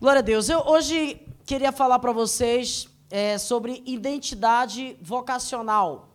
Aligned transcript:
Glória 0.00 0.20
a 0.20 0.22
Deus. 0.22 0.48
Eu 0.48 0.60
hoje 0.60 1.26
queria 1.44 1.72
falar 1.72 1.98
para 1.98 2.12
vocês 2.12 2.86
é, 3.10 3.36
sobre 3.36 3.82
identidade 3.84 4.96
vocacional. 5.02 6.10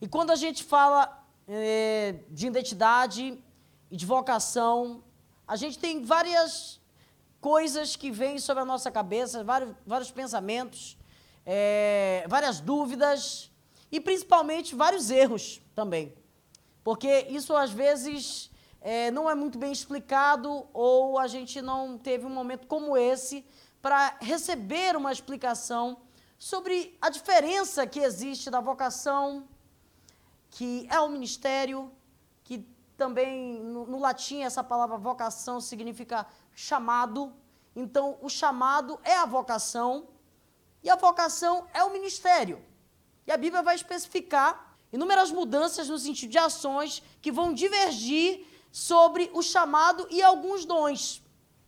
E 0.00 0.08
quando 0.08 0.30
a 0.30 0.36
gente 0.36 0.64
fala 0.64 1.22
é, 1.46 2.14
de 2.30 2.46
identidade 2.46 3.38
e 3.90 3.94
de 3.94 4.06
vocação, 4.06 5.04
a 5.46 5.54
gente 5.54 5.78
tem 5.78 6.02
várias 6.02 6.80
coisas 7.42 7.94
que 7.94 8.10
vêm 8.10 8.38
sobre 8.38 8.62
a 8.62 8.64
nossa 8.64 8.90
cabeça, 8.90 9.44
vários, 9.44 9.74
vários 9.86 10.10
pensamentos, 10.10 10.96
é, 11.44 12.24
várias 12.26 12.58
dúvidas 12.58 13.50
e 13.90 14.00
principalmente 14.00 14.74
vários 14.74 15.10
erros 15.10 15.60
também. 15.74 16.14
Porque 16.82 17.26
isso 17.28 17.54
às 17.54 17.70
vezes 17.70 18.50
é, 18.82 19.10
não 19.10 19.30
é 19.30 19.34
muito 19.34 19.58
bem 19.58 19.70
explicado 19.70 20.66
ou 20.72 21.18
a 21.18 21.26
gente 21.26 21.62
não 21.62 21.96
teve 21.96 22.26
um 22.26 22.30
momento 22.30 22.66
como 22.66 22.96
esse 22.96 23.46
para 23.80 24.16
receber 24.20 24.96
uma 24.96 25.12
explicação 25.12 25.98
sobre 26.38 26.96
a 27.00 27.08
diferença 27.08 27.86
que 27.86 28.00
existe 28.00 28.50
da 28.50 28.60
vocação, 28.60 29.48
que 30.50 30.86
é 30.90 30.98
o 31.00 31.08
ministério, 31.08 31.90
que 32.42 32.66
também 32.96 33.60
no, 33.62 33.86
no 33.86 33.98
latim 33.98 34.42
essa 34.42 34.64
palavra 34.64 34.96
vocação 34.96 35.60
significa 35.60 36.26
chamado. 36.52 37.32
Então, 37.74 38.18
o 38.20 38.28
chamado 38.28 38.98
é 39.04 39.16
a 39.16 39.24
vocação 39.24 40.08
e 40.82 40.90
a 40.90 40.96
vocação 40.96 41.66
é 41.72 41.84
o 41.84 41.92
ministério. 41.92 42.60
E 43.26 43.30
a 43.30 43.36
Bíblia 43.36 43.62
vai 43.62 43.76
especificar 43.76 44.76
inúmeras 44.92 45.30
mudanças 45.30 45.88
no 45.88 45.98
sentido 45.98 46.30
de 46.30 46.38
ações 46.38 47.02
que 47.20 47.32
vão 47.32 47.54
divergir 47.54 48.44
sobre 48.72 49.30
o 49.34 49.42
chamado 49.42 50.08
e 50.10 50.22
alguns 50.22 50.64
dons. 50.64 51.22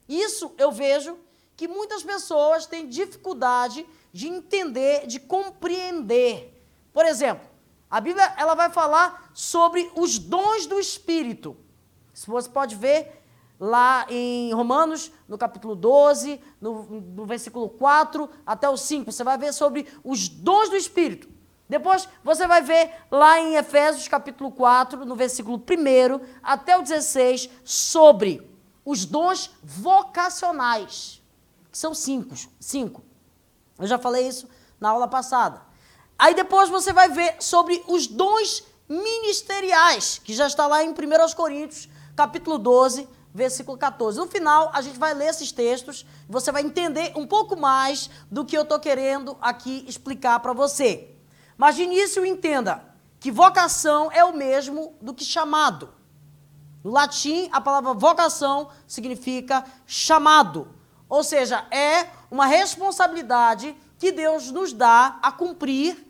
Isso 0.09 0.53
eu 0.59 0.73
vejo 0.73 1.19
que 1.55 1.69
muitas 1.69 2.03
pessoas 2.03 2.67
têm 2.67 2.89
dificuldade 2.89 3.87
de 4.13 4.27
entender, 4.27 5.07
de 5.07 5.21
compreender. 5.21 6.61
Por 6.93 7.05
exemplo, 7.05 7.47
a 7.91 8.01
Bíblia 8.01 8.35
ela 8.37 8.55
vai 8.55 8.71
falar 8.71 9.31
sobre 9.35 9.91
os 9.95 10.19
dons 10.19 10.67
do 10.67 10.81
Espírito. 10.81 11.57
Se 12.13 12.27
você 12.27 12.49
pode 12.49 12.75
ver 12.75 13.23
lá 13.59 14.07
em 14.09 14.53
Romanos, 14.53 15.13
no 15.29 15.39
capítulo 15.39 15.75
12, 15.77 16.41
no, 16.61 16.85
no 17.01 17.27
versículo 17.27 17.69
4 17.69 18.29
até 18.47 18.69
o 18.69 18.77
5, 18.77 19.13
você 19.13 19.23
vai 19.23 19.39
ver 19.39 19.53
sobre 19.53 19.87
os 20.03 20.29
dons 20.29 20.71
do 20.71 20.77
Espírito. 20.77 21.29
Depois 21.69 22.09
você 22.23 22.47
vai 22.47 22.63
ver 22.63 22.93
lá 23.11 23.41
em 23.41 23.57
Efésios 23.57 24.07
capítulo 24.07 24.51
4, 24.51 25.05
no 25.05 25.17
versículo 25.17 25.57
1 25.57 26.21
até 26.43 26.77
o 26.77 26.83
16, 26.83 27.49
sobre 27.65 28.51
os 28.85 29.05
dons 29.05 29.51
vocacionais, 29.63 31.23
que 31.71 31.79
são 31.79 31.95
cinco, 31.95 32.35
cinco. 32.61 33.03
Eu 33.79 33.87
já 33.87 33.99
falei 33.99 34.29
isso 34.29 34.49
na 34.79 34.91
aula 34.91 35.09
passada. 35.09 35.63
Aí 36.19 36.35
depois 36.35 36.69
você 36.69 36.93
vai 36.93 37.09
ver 37.09 37.37
sobre 37.41 37.83
os 37.89 38.07
dons 38.07 38.63
ministeriais, 38.89 40.21
que 40.23 40.35
já 40.35 40.47
está 40.47 40.67
lá 40.67 40.85
em 40.85 40.91
1 40.91 40.95
Coríntios, 41.35 41.89
capítulo 42.15 42.59
12, 42.59 43.09
versículo 43.33 43.77
14. 43.79 44.19
No 44.19 44.27
final, 44.29 44.71
a 44.73 44.83
gente 44.83 44.99
vai 44.99 45.15
ler 45.15 45.31
esses 45.31 45.51
textos, 45.51 46.07
você 46.29 46.53
vai 46.53 46.63
entender 46.63 47.13
um 47.17 47.27
pouco 47.27 47.57
mais 47.57 48.11
do 48.31 48.45
que 48.45 48.57
eu 48.57 48.63
estou 48.63 48.79
querendo 48.79 49.37
aqui 49.41 49.85
explicar 49.89 50.39
para 50.41 50.53
você. 50.53 51.14
Mas 51.57 51.77
de 51.77 51.83
início 51.83 52.25
entenda 52.25 52.85
que 53.21 53.31
vocação 53.31 54.11
é 54.13 54.25
o 54.25 54.37
mesmo 54.37 54.95
do 55.01 55.15
que 55.15 55.25
chamado. 55.25 55.93
No 56.83 56.91
latim, 56.91 57.49
a 57.53 57.61
palavra 57.61 57.95
vocação 57.95 58.69
significa 58.87 59.65
chamado. 59.87 60.69
Ou 61.09 61.25
seja, 61.25 61.67
é 61.71 62.09
uma 62.31 62.47
responsabilidade 62.47 63.75
que 63.99 64.13
Deus 64.13 64.51
nos 64.51 64.73
dá 64.73 65.19
a 65.23 65.33
cumprir 65.33 66.07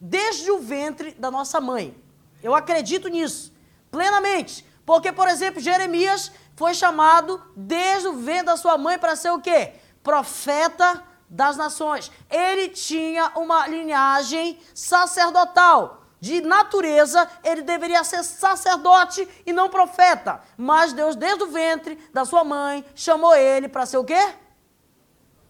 desde 0.00 0.50
o 0.50 0.58
ventre 0.58 1.12
da 1.12 1.30
nossa 1.30 1.60
mãe. 1.60 1.96
Eu 2.42 2.54
acredito 2.54 3.08
nisso 3.08 3.52
plenamente. 3.90 4.66
Porque, 4.84 5.12
por 5.12 5.28
exemplo, 5.28 5.60
Jeremias 5.60 6.32
foi 6.56 6.74
chamado 6.74 7.40
desde 7.54 8.08
o 8.08 8.14
ventre 8.14 8.46
da 8.46 8.56
sua 8.56 8.76
mãe 8.76 8.98
para 8.98 9.16
ser 9.16 9.30
o 9.30 9.40
quê? 9.40 9.74
Profeta 10.02 11.02
das 11.30 11.56
nações. 11.56 12.10
Ele 12.28 12.68
tinha 12.68 13.30
uma 13.36 13.68
linhagem 13.68 14.58
sacerdotal. 14.74 15.98
De 16.20 16.42
natureza, 16.42 17.26
ele 17.42 17.62
deveria 17.62 18.04
ser 18.04 18.22
sacerdote 18.22 19.26
e 19.46 19.54
não 19.54 19.70
profeta. 19.70 20.42
Mas 20.58 20.92
Deus, 20.92 21.16
desde 21.16 21.44
o 21.44 21.50
ventre 21.50 21.96
da 22.12 22.26
sua 22.26 22.44
mãe, 22.44 22.84
chamou 22.94 23.34
ele 23.34 23.68
para 23.68 23.86
ser 23.86 23.96
o 23.96 24.04
quê? 24.04 24.34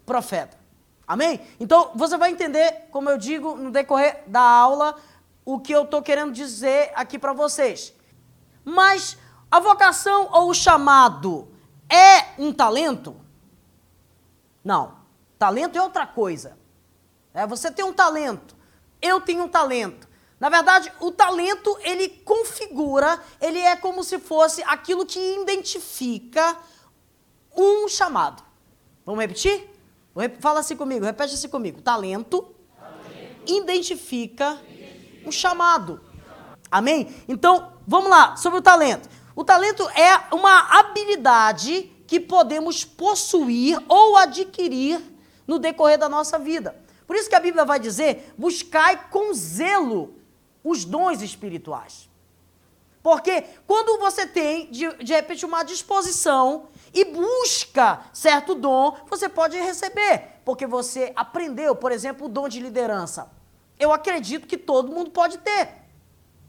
Profeta. 0.05 0.57
Amém? 1.05 1.41
Então, 1.59 1.91
você 1.93 2.15
vai 2.15 2.31
entender, 2.31 2.87
como 2.89 3.09
eu 3.09 3.17
digo 3.17 3.57
no 3.57 3.69
decorrer 3.69 4.23
da 4.27 4.39
aula, 4.39 4.95
o 5.43 5.59
que 5.59 5.73
eu 5.73 5.83
estou 5.83 6.01
querendo 6.01 6.31
dizer 6.31 6.93
aqui 6.95 7.19
para 7.19 7.33
vocês. 7.33 7.93
Mas 8.63 9.17
a 9.49 9.59
vocação 9.59 10.29
ou 10.31 10.51
o 10.51 10.53
chamado 10.53 11.51
é 11.89 12.41
um 12.41 12.53
talento? 12.53 13.19
Não. 14.63 15.00
Talento 15.41 15.75
é 15.75 15.81
outra 15.81 16.05
coisa. 16.05 16.55
É, 17.33 17.47
você 17.47 17.71
tem 17.71 17.83
um 17.83 17.91
talento, 17.91 18.55
eu 19.01 19.19
tenho 19.19 19.45
um 19.45 19.47
talento. 19.47 20.07
Na 20.39 20.49
verdade, 20.49 20.93
o 20.99 21.11
talento 21.11 21.75
ele 21.81 22.09
configura, 22.09 23.19
ele 23.41 23.57
é 23.57 23.75
como 23.75 24.03
se 24.03 24.19
fosse 24.19 24.61
aquilo 24.67 25.03
que 25.03 25.19
identifica 25.41 26.55
um 27.57 27.87
chamado. 27.87 28.43
Vamos 29.03 29.19
repetir? 29.19 29.67
Fala 30.39 30.59
assim 30.59 30.75
comigo, 30.75 31.03
repete 31.03 31.33
assim 31.33 31.49
comigo. 31.49 31.81
Talento, 31.81 32.53
talento. 32.79 33.51
Identifica, 33.51 34.61
identifica 34.69 35.27
um 35.27 35.31
chamado. 35.31 36.01
Amém? 36.69 37.15
Então, 37.27 37.73
vamos 37.87 38.11
lá, 38.11 38.35
sobre 38.35 38.59
o 38.59 38.61
talento. 38.61 39.09
O 39.35 39.43
talento 39.43 39.89
é 39.89 40.35
uma 40.35 40.77
habilidade 40.77 41.91
que 42.05 42.19
podemos 42.19 42.85
possuir 42.85 43.83
ou 43.87 44.17
adquirir 44.17 45.10
no 45.51 45.59
decorrer 45.59 45.97
da 45.97 46.07
nossa 46.07 46.39
vida. 46.39 46.73
Por 47.05 47.17
isso 47.17 47.27
que 47.27 47.35
a 47.35 47.39
Bíblia 47.41 47.65
vai 47.65 47.77
dizer: 47.77 48.33
buscai 48.37 49.09
com 49.09 49.33
zelo 49.33 50.15
os 50.63 50.85
dons 50.85 51.21
espirituais. 51.21 52.09
Porque 53.03 53.43
quando 53.67 53.99
você 53.99 54.25
tem, 54.25 54.71
de, 54.71 54.87
de 55.03 55.13
repente, 55.13 55.45
uma 55.45 55.63
disposição 55.63 56.67
e 56.93 57.03
busca 57.03 57.99
certo 58.13 58.55
dom, 58.55 58.95
você 59.09 59.27
pode 59.27 59.57
receber. 59.57 60.39
Porque 60.45 60.65
você 60.65 61.11
aprendeu, 61.15 61.75
por 61.75 61.91
exemplo, 61.91 62.27
o 62.27 62.29
dom 62.29 62.47
de 62.47 62.61
liderança. 62.61 63.29
Eu 63.77 63.91
acredito 63.91 64.47
que 64.47 64.57
todo 64.57 64.93
mundo 64.93 65.09
pode 65.09 65.39
ter. 65.39 65.67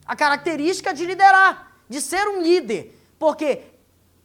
A 0.07 0.15
característica 0.15 0.95
de 0.95 1.05
liderar, 1.07 1.73
de 1.89 2.01
ser 2.01 2.29
um 2.29 2.41
líder. 2.41 2.97
Porque 3.19 3.63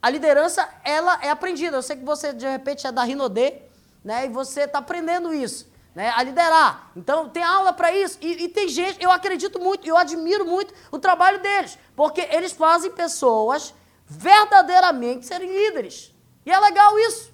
a 0.01 0.09
liderança, 0.09 0.69
ela 0.83 1.17
é 1.23 1.29
aprendida. 1.29 1.77
Eu 1.77 1.81
sei 1.81 1.95
que 1.95 2.05
você, 2.05 2.31
de 2.33 2.47
repente, 2.47 2.85
é 2.85 2.91
da 2.91 3.03
Rinodê, 3.03 3.66
né? 4.07 4.25
E 4.25 4.29
você 4.29 4.61
está 4.61 4.79
aprendendo 4.79 5.33
isso, 5.33 5.69
né? 5.93 6.13
A 6.15 6.23
liderar. 6.23 6.91
Então 6.95 7.27
tem 7.27 7.43
aula 7.43 7.73
para 7.73 7.91
isso. 7.91 8.17
E, 8.21 8.45
e, 8.45 8.47
tem 8.47 8.69
gente, 8.69 9.03
eu 9.03 9.11
acredito 9.11 9.59
muito, 9.59 9.85
eu 9.85 9.97
admiro 9.97 10.45
muito 10.45 10.73
o 10.89 10.97
trabalho 10.97 11.41
deles, 11.41 11.77
porque 11.93 12.21
eles 12.31 12.53
fazem 12.53 12.89
pessoas 12.89 13.73
verdadeiramente 14.05 15.25
serem 15.25 15.51
líderes. 15.51 16.15
E 16.45 16.51
é 16.51 16.57
legal 16.57 16.97
isso. 16.97 17.33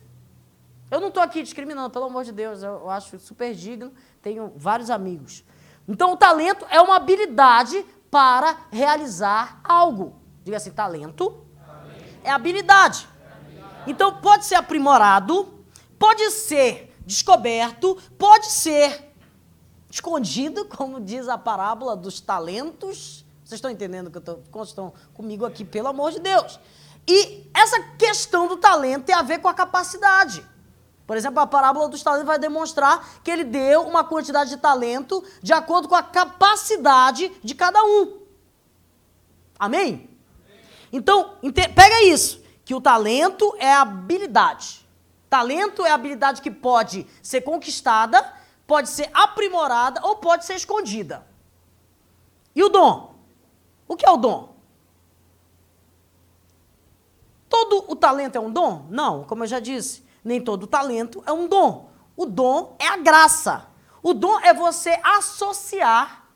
Eu 0.89 0.99
não 0.99 1.09
estou 1.09 1.21
aqui 1.21 1.43
discriminando, 1.43 1.91
pelo 1.91 2.05
amor 2.05 2.23
de 2.23 2.31
Deus, 2.31 2.63
eu, 2.63 2.71
eu 2.71 2.89
acho 2.89 3.19
super 3.19 3.53
digno, 3.53 3.93
tenho 4.19 4.51
vários 4.55 4.89
amigos. 4.89 5.43
Então 5.87 6.13
o 6.13 6.17
talento 6.17 6.65
é 6.71 6.81
uma 6.81 6.95
habilidade 6.95 7.85
para 8.09 8.57
realizar 8.71 9.61
algo. 9.63 10.19
Diga 10.43 10.57
assim, 10.57 10.71
talento 10.71 11.45
é 12.23 12.31
habilidade. 12.31 13.07
Então 13.85 14.19
pode 14.21 14.45
ser 14.45 14.55
aprimorado, 14.55 15.62
pode 15.97 16.29
ser 16.31 16.95
descoberto, 17.05 17.97
pode 18.17 18.47
ser 18.47 19.13
escondido, 19.89 20.65
como 20.75 20.99
diz 20.99 21.27
a 21.27 21.37
parábola 21.37 21.95
dos 21.95 22.19
talentos. 22.19 23.25
Vocês 23.43 23.57
estão 23.57 23.71
entendendo 23.71 24.09
que 24.09 24.17
eu 24.17 24.21
tô, 24.21 24.63
estão 24.63 24.93
comigo 25.13 25.45
aqui, 25.45 25.63
pelo 25.65 25.87
amor 25.87 26.11
de 26.11 26.19
Deus. 26.19 26.59
E 27.07 27.49
essa 27.53 27.79
questão 27.97 28.47
do 28.47 28.57
talento 28.57 29.05
tem 29.05 29.15
a 29.15 29.21
ver 29.21 29.39
com 29.39 29.47
a 29.47 29.53
capacidade. 29.53 30.45
Por 31.05 31.17
exemplo, 31.17 31.41
a 31.41 31.47
parábola 31.47 31.89
dos 31.89 32.01
talentos 32.01 32.25
vai 32.25 32.39
demonstrar 32.39 33.21
que 33.23 33.29
ele 33.29 33.43
deu 33.43 33.81
uma 33.81 34.03
quantidade 34.03 34.49
de 34.49 34.57
talento 34.57 35.23
de 35.41 35.51
acordo 35.51 35.87
com 35.89 35.95
a 35.95 36.03
capacidade 36.03 37.29
de 37.43 37.53
cada 37.53 37.83
um. 37.83 38.21
Amém? 39.59 40.09
Então, 40.91 41.35
pega 41.75 42.03
isso, 42.03 42.41
que 42.63 42.73
o 42.73 42.79
talento 42.79 43.53
é 43.59 43.71
a 43.71 43.81
habilidade. 43.81 44.82
Talento 45.33 45.83
é 45.83 45.89
a 45.89 45.95
habilidade 45.95 46.43
que 46.43 46.51
pode 46.51 47.07
ser 47.23 47.41
conquistada, 47.41 48.23
pode 48.67 48.87
ser 48.87 49.09
aprimorada 49.11 49.99
ou 50.03 50.17
pode 50.17 50.45
ser 50.45 50.53
escondida. 50.53 51.25
E 52.55 52.63
o 52.63 52.69
dom? 52.69 53.15
O 53.87 53.95
que 53.95 54.05
é 54.05 54.11
o 54.11 54.17
dom? 54.17 54.55
Todo 57.49 57.83
o 57.87 57.95
talento 57.95 58.35
é 58.35 58.39
um 58.39 58.51
dom? 58.51 58.85
Não, 58.91 59.23
como 59.23 59.41
eu 59.41 59.47
já 59.47 59.59
disse. 59.59 60.05
nem 60.23 60.39
todo 60.39 60.67
talento 60.67 61.23
é 61.25 61.31
um 61.31 61.47
dom. 61.47 61.89
O 62.15 62.27
dom 62.27 62.75
é 62.77 62.85
a 62.85 62.97
graça. 62.97 63.65
O 64.03 64.13
dom 64.13 64.39
é 64.41 64.53
você 64.53 64.99
associar 65.03 66.27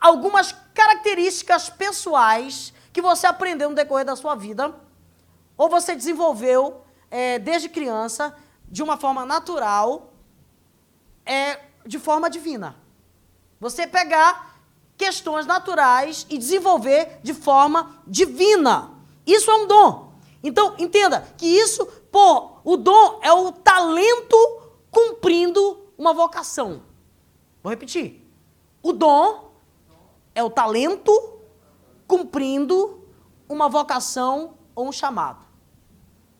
algumas 0.00 0.52
características 0.72 1.68
pessoais 1.68 2.72
que 2.92 3.02
você 3.02 3.26
aprendeu 3.26 3.68
no 3.68 3.74
decorrer 3.74 4.06
da 4.06 4.14
sua 4.14 4.36
vida, 4.36 4.72
ou 5.56 5.68
você 5.68 5.96
desenvolveu 5.96 6.85
é, 7.10 7.38
desde 7.38 7.68
criança, 7.68 8.36
de 8.68 8.82
uma 8.82 8.96
forma 8.96 9.24
natural, 9.24 10.12
é, 11.24 11.60
de 11.86 11.98
forma 11.98 12.28
divina. 12.28 12.76
Você 13.60 13.86
pegar 13.86 14.56
questões 14.96 15.46
naturais 15.46 16.26
e 16.28 16.38
desenvolver 16.38 17.20
de 17.22 17.34
forma 17.34 18.00
divina. 18.06 18.90
Isso 19.26 19.50
é 19.50 19.54
um 19.54 19.66
dom. 19.66 20.12
Então, 20.42 20.74
entenda 20.78 21.26
que 21.36 21.46
isso, 21.46 21.86
pô, 22.10 22.50
o 22.64 22.76
dom 22.76 23.20
é 23.22 23.32
o 23.32 23.52
talento 23.52 24.36
cumprindo 24.90 25.86
uma 25.98 26.12
vocação. 26.12 26.82
Vou 27.62 27.70
repetir. 27.70 28.22
O 28.82 28.92
dom 28.92 29.50
é 30.34 30.42
o 30.42 30.50
talento 30.50 31.10
cumprindo 32.06 33.02
uma 33.48 33.68
vocação 33.68 34.54
ou 34.74 34.88
um 34.88 34.92
chamado. 34.92 35.45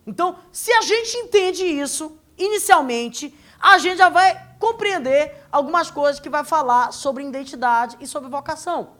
Então, 0.06 0.38
se 0.52 0.72
a 0.72 0.82
gente 0.82 1.16
entende 1.16 1.64
isso, 1.64 2.18
inicialmente, 2.38 3.36
a 3.58 3.78
gente 3.78 3.98
já 3.98 4.08
vai 4.08 4.40
compreender 4.58 5.34
algumas 5.50 5.90
coisas 5.90 6.20
que 6.20 6.28
vai 6.28 6.44
falar 6.44 6.92
sobre 6.92 7.24
identidade 7.24 7.96
e 8.00 8.06
sobre 8.06 8.30
vocação. 8.30 8.96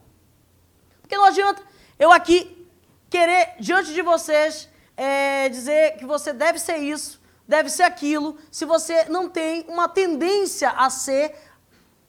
Porque 1.01 1.17
não 1.17 1.25
adianta 1.25 1.63
eu 1.99 2.11
aqui 2.11 2.69
querer, 3.09 3.55
diante 3.61 3.95
de 3.95 4.03
vocês, 4.03 4.69
é, 4.97 5.49
dizer 5.49 5.97
que 5.97 6.05
você 6.05 6.33
deve 6.33 6.59
ser 6.59 6.79
isso, 6.79 7.21
deve 7.47 7.71
ser 7.71 7.85
aquilo, 7.85 8.37
se 8.51 8.65
você 8.65 9.05
não 9.05 9.29
tem 9.29 9.65
uma 9.69 9.89
tendência 9.89 10.71
a 10.71 10.91
ser 10.91 11.35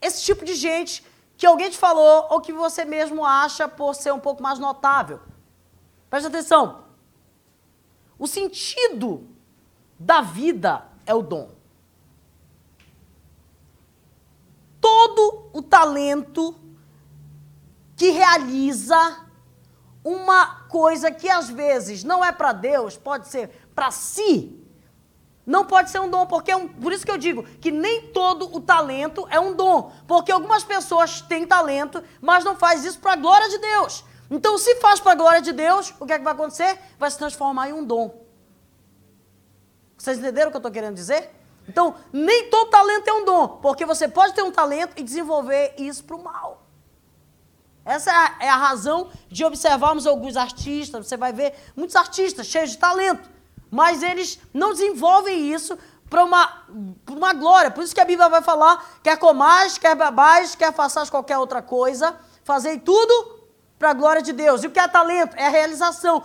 esse 0.01 0.23
tipo 0.23 0.43
de 0.43 0.55
gente 0.55 1.05
que 1.37 1.45
alguém 1.45 1.69
te 1.69 1.77
falou 1.77 2.27
ou 2.31 2.41
que 2.41 2.51
você 2.51 2.83
mesmo 2.83 3.23
acha 3.23 3.67
por 3.67 3.93
ser 3.93 4.11
um 4.11 4.19
pouco 4.19 4.41
mais 4.41 4.57
notável. 4.57 5.19
Preste 6.09 6.27
atenção. 6.27 6.86
O 8.19 8.27
sentido 8.27 9.27
da 9.99 10.21
vida 10.21 10.85
é 11.05 11.13
o 11.13 11.21
dom. 11.21 11.51
Todo 14.79 15.49
o 15.53 15.61
talento 15.61 16.55
que 17.95 18.09
realiza 18.09 19.25
uma 20.03 20.61
coisa 20.69 21.11
que 21.11 21.29
às 21.29 21.49
vezes 21.49 22.03
não 22.03 22.23
é 22.23 22.31
para 22.31 22.53
Deus, 22.53 22.95
pode 22.95 23.27
ser 23.27 23.49
para 23.75 23.91
si, 23.91 24.57
não 25.45 25.65
pode 25.65 25.89
ser 25.89 25.99
um 25.99 26.09
dom, 26.09 26.25
porque 26.25 26.51
é 26.51 26.55
um, 26.55 26.67
por 26.67 26.91
isso 26.91 27.05
que 27.05 27.11
eu 27.11 27.17
digo 27.17 27.43
que 27.43 27.71
nem 27.71 28.07
todo 28.07 28.53
o 28.55 28.59
talento 28.61 29.27
é 29.29 29.39
um 29.39 29.55
dom, 29.55 29.91
porque 30.07 30.31
algumas 30.31 30.63
pessoas 30.63 31.21
têm 31.21 31.47
talento, 31.47 32.03
mas 32.21 32.43
não 32.43 32.55
faz 32.55 32.85
isso 32.85 32.99
para 32.99 33.13
a 33.13 33.15
glória 33.17 33.49
de 33.49 33.57
Deus. 33.57 34.03
Então, 34.29 34.57
se 34.57 34.75
faz 34.75 34.99
para 34.99 35.13
a 35.13 35.15
glória 35.15 35.41
de 35.41 35.51
Deus, 35.53 35.93
o 35.99 36.05
que 36.05 36.13
é 36.13 36.17
que 36.17 36.23
vai 36.23 36.33
acontecer? 36.33 36.77
Vai 36.99 37.09
se 37.09 37.17
transformar 37.17 37.69
em 37.69 37.73
um 37.73 37.83
dom. 37.83 38.25
Vocês 39.97 40.17
entenderam 40.19 40.49
o 40.49 40.51
que 40.51 40.57
eu 40.57 40.59
estou 40.59 40.71
querendo 40.71 40.95
dizer? 40.95 41.29
Então, 41.67 41.95
nem 42.13 42.49
todo 42.49 42.69
talento 42.69 43.07
é 43.07 43.13
um 43.13 43.25
dom, 43.25 43.47
porque 43.61 43.85
você 43.85 44.07
pode 44.07 44.33
ter 44.33 44.43
um 44.43 44.51
talento 44.51 44.93
e 44.97 45.03
desenvolver 45.03 45.73
isso 45.77 46.03
para 46.03 46.15
o 46.15 46.23
mal. 46.23 46.63
Essa 47.83 48.11
é 48.11 48.15
a, 48.15 48.35
é 48.41 48.49
a 48.49 48.55
razão 48.57 49.09
de 49.29 49.45
observarmos 49.45 50.05
alguns 50.05 50.35
artistas. 50.35 51.07
Você 51.07 51.17
vai 51.17 51.31
ver 51.31 51.53
muitos 51.75 51.95
artistas 51.95 52.47
cheios 52.47 52.71
de 52.71 52.77
talento 52.77 53.37
mas 53.69 54.01
eles 54.01 54.39
não 54.53 54.71
desenvolvem 54.71 55.53
isso 55.53 55.77
para 56.09 56.23
uma, 56.23 56.65
uma 57.09 57.33
glória. 57.33 57.69
Por 57.69 57.83
isso 57.83 57.93
que 57.93 58.01
a 58.01 58.05
Bíblia 58.05 58.29
vai 58.29 58.41
falar: 58.41 58.99
quer 59.03 59.17
comais, 59.17 59.77
quer 59.77 59.95
babais, 59.95 60.55
quer 60.55 60.73
faças 60.73 61.09
qualquer 61.09 61.37
outra 61.37 61.61
coisa, 61.61 62.15
fazei 62.43 62.79
tudo 62.79 63.36
para 63.77 63.91
a 63.91 63.93
glória 63.93 64.21
de 64.21 64.33
Deus. 64.33 64.63
E 64.63 64.67
o 64.67 64.71
que 64.71 64.79
é 64.79 64.87
talento? 64.87 65.35
É 65.35 65.47
a 65.47 65.49
realização. 65.49 66.23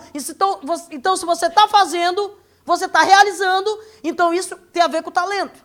Então, 0.91 1.17
se 1.17 1.25
você 1.25 1.47
está 1.47 1.67
fazendo, 1.67 2.37
você 2.65 2.85
está 2.85 3.01
realizando, 3.01 3.79
então 4.03 4.33
isso 4.33 4.55
tem 4.71 4.81
a 4.81 4.87
ver 4.87 5.03
com 5.03 5.09
o 5.09 5.13
talento. 5.13 5.63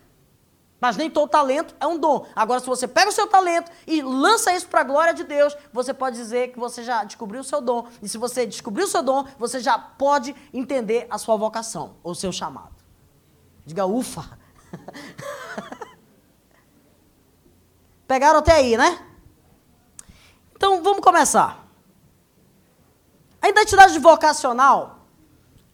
Mas 0.81 0.95
nem 0.95 1.09
todo 1.09 1.29
talento 1.29 1.75
é 1.79 1.85
um 1.85 1.97
dom. 1.97 2.25
Agora, 2.33 2.59
se 2.61 2.65
você 2.65 2.87
pega 2.87 3.09
o 3.09 3.11
seu 3.11 3.27
talento 3.27 3.69
e 3.85 4.01
lança 4.01 4.53
isso 4.53 4.67
para 4.67 4.79
a 4.79 4.83
glória 4.83 5.13
de 5.13 5.25
Deus, 5.25 5.55
você 5.73 5.93
pode 5.93 6.15
dizer 6.15 6.53
que 6.53 6.59
você 6.59 6.83
já 6.83 7.03
descobriu 7.03 7.41
o 7.41 7.43
seu 7.43 7.59
dom. 7.59 7.85
E 8.01 8.07
se 8.07 8.17
você 8.17 8.45
descobriu 8.45 8.85
o 8.85 8.89
seu 8.89 9.03
dom, 9.03 9.25
você 9.37 9.59
já 9.59 9.77
pode 9.77 10.33
entender 10.53 11.05
a 11.09 11.17
sua 11.17 11.35
vocação 11.35 11.97
ou 12.01 12.15
seu 12.15 12.31
chamado. 12.31 12.73
Diga, 13.65 13.85
ufa! 13.85 14.39
Pegaram 18.07 18.39
até 18.39 18.53
aí, 18.53 18.77
né? 18.77 19.05
Então, 20.55 20.81
vamos 20.81 21.01
começar. 21.01 21.58
A 23.41 23.49
identidade 23.49 23.97
vocacional, 23.99 25.07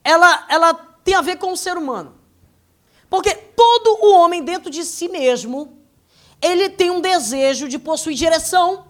ela, 0.04 0.46
ela 0.50 0.74
tem 1.04 1.16
a 1.16 1.22
ver 1.22 1.38
com 1.38 1.52
o 1.52 1.58
ser 1.58 1.78
humano. 1.78 2.16
Porque 3.10 3.34
todo 3.34 4.00
o 4.02 4.14
homem 4.14 4.44
dentro 4.44 4.70
de 4.70 4.84
si 4.84 5.08
mesmo, 5.08 5.78
ele 6.42 6.70
tem 6.70 6.92
um 6.92 7.02
desejo 7.02 7.68
de 7.68 7.80
possuir 7.80 8.16
direção, 8.16 8.86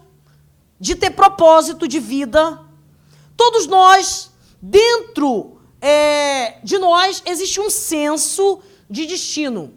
de 0.78 0.94
ter 0.94 1.10
propósito 1.10 1.86
de 1.86 1.98
vida. 1.98 2.60
Todos 3.36 3.66
nós, 3.66 4.30
dentro 4.60 5.60
é, 5.80 6.58
de 6.62 6.78
nós, 6.78 7.22
existe 7.24 7.60
um 7.60 7.70
senso 7.70 8.60
de 8.88 9.06
destino. 9.06 9.76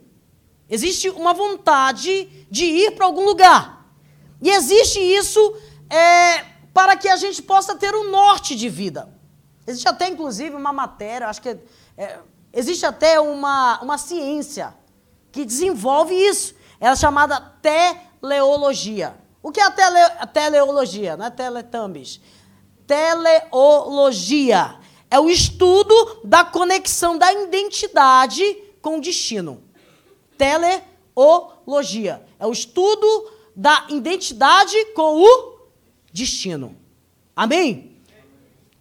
Existe 0.69 1.09
uma 1.09 1.33
vontade 1.33 2.27
de 2.49 2.65
ir 2.65 2.91
para 2.91 3.05
algum 3.05 3.25
lugar. 3.25 3.85
E 4.41 4.49
existe 4.49 4.99
isso 4.99 5.39
é, 5.89 6.45
para 6.79 6.95
que 6.95 7.09
a 7.09 7.17
gente 7.17 7.41
possa 7.41 7.75
ter 7.75 7.93
um 7.93 8.09
norte 8.09 8.55
de 8.55 8.69
vida. 8.69 9.09
Existe 9.67 9.89
até, 9.89 10.07
inclusive, 10.07 10.55
uma 10.55 10.71
matéria, 10.71 11.27
acho 11.27 11.41
que 11.41 11.57
é, 11.97 12.19
Existe 12.53 12.85
até 12.85 13.19
uma, 13.19 13.81
uma 13.81 13.97
ciência 13.97 14.73
que 15.29 15.43
desenvolve 15.43 16.15
isso. 16.15 16.55
Ela 16.79 16.93
é 16.93 16.95
chamada 16.95 17.37
teleologia. 17.61 19.13
O 19.43 19.51
que 19.51 19.59
é 19.59 19.63
a, 19.63 19.71
tele, 19.71 19.99
a 19.99 20.25
teleologia? 20.25 21.17
Não 21.17 21.25
é 21.25 21.29
teletubbies. 21.29 22.21
Teleologia 22.87 24.79
é 25.11 25.19
o 25.19 25.29
estudo 25.29 26.21
da 26.23 26.45
conexão 26.45 27.17
da 27.17 27.33
identidade 27.33 28.43
com 28.81 28.99
o 28.99 29.01
destino. 29.01 29.61
Teleologia 30.37 32.25
é 32.39 32.47
o 32.47 32.53
estudo 32.53 33.31
da 33.53 33.85
identidade 33.89 34.85
com 34.95 35.21
o 35.21 35.58
destino. 36.11 36.75
Amém? 37.35 37.97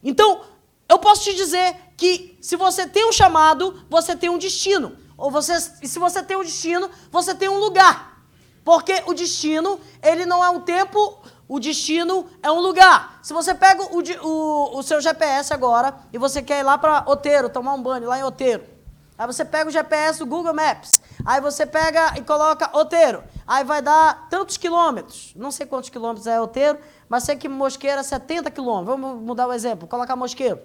Então, 0.02 0.42
eu 0.88 0.98
posso 0.98 1.24
te 1.24 1.34
dizer 1.34 1.76
que 1.96 2.36
se 2.40 2.56
você 2.56 2.86
tem 2.86 3.08
um 3.08 3.12
chamado, 3.12 3.84
você 3.90 4.16
tem 4.16 4.30
um 4.30 4.38
destino. 4.38 4.96
Ou 5.16 5.30
você, 5.30 5.58
se 5.60 5.98
você 5.98 6.22
tem 6.22 6.36
um 6.36 6.42
destino, 6.42 6.88
você 7.10 7.34
tem 7.34 7.48
um 7.48 7.58
lugar. 7.58 8.24
Porque 8.64 9.02
o 9.06 9.14
destino, 9.14 9.80
ele 10.02 10.24
não 10.24 10.44
é 10.44 10.50
um 10.50 10.60
tempo, 10.60 11.18
o 11.48 11.58
destino 11.58 12.26
é 12.42 12.50
um 12.52 12.60
lugar. 12.60 13.18
Se 13.22 13.32
você 13.32 13.54
pega 13.54 13.82
o, 13.82 13.98
o, 14.26 14.78
o 14.78 14.82
seu 14.82 15.00
GPS 15.00 15.52
agora 15.52 15.98
e 16.12 16.18
você 16.18 16.42
quer 16.42 16.60
ir 16.60 16.62
lá 16.62 16.78
para 16.78 17.04
Oteiro, 17.06 17.48
tomar 17.48 17.74
um 17.74 17.82
banho 17.82 18.06
lá 18.06 18.18
em 18.18 18.22
Oteiro. 18.22 18.77
Aí 19.18 19.26
você 19.26 19.44
pega 19.44 19.68
o 19.68 19.72
GPS 19.72 20.20
do 20.20 20.26
Google 20.26 20.54
Maps. 20.54 20.92
Aí 21.26 21.40
você 21.40 21.66
pega 21.66 22.16
e 22.16 22.22
coloca 22.22 22.70
Oteiro. 22.78 23.24
Aí 23.44 23.64
vai 23.64 23.82
dar 23.82 24.28
tantos 24.28 24.56
quilômetros. 24.56 25.32
Não 25.34 25.50
sei 25.50 25.66
quantos 25.66 25.90
quilômetros 25.90 26.28
é 26.28 26.40
Oteiro, 26.40 26.78
mas 27.08 27.24
sei 27.24 27.34
que 27.34 27.48
Mosqueiro 27.48 27.98
é 27.98 28.02
70 28.04 28.48
quilômetros. 28.52 28.86
Vamos 28.86 29.20
mudar 29.20 29.48
o 29.48 29.52
exemplo. 29.52 29.88
Colocar 29.88 30.14
Mosqueiro. 30.14 30.60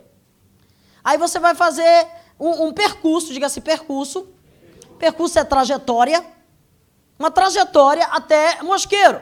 Aí 1.03 1.17
você 1.17 1.39
vai 1.39 1.55
fazer 1.55 2.07
um, 2.39 2.67
um 2.67 2.74
percurso, 2.74 3.33
diga-se 3.33 3.60
percurso. 3.60 4.27
Percurso 5.00 5.39
é 5.39 5.43
trajetória. 5.43 6.24
Uma 7.17 7.31
trajetória 7.31 8.05
até 8.05 8.62
Mosqueiro. 8.62 9.19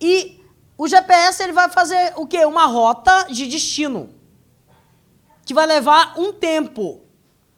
E 0.00 0.40
o 0.78 0.86
GPS 0.86 1.42
ele 1.42 1.52
vai 1.52 1.68
fazer 1.68 2.12
o 2.16 2.28
quê? 2.28 2.44
Uma 2.44 2.66
rota 2.66 3.24
de 3.24 3.48
destino. 3.48 4.14
Que 5.44 5.52
vai 5.52 5.66
levar 5.66 6.14
um 6.16 6.32
tempo. 6.32 7.02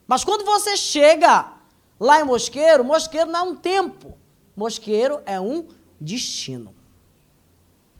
Mas 0.06 0.24
quando 0.24 0.44
você 0.44 0.76
chega 0.76 1.52
lá 1.98 2.20
em 2.20 2.24
Mosqueiro, 2.24 2.84
Mosqueiro 2.84 3.30
não 3.30 3.40
é 3.40 3.42
um 3.42 3.56
tempo. 3.56 4.16
Mosqueiro 4.56 5.20
é 5.24 5.40
um 5.40 5.68
destino. 6.00 6.74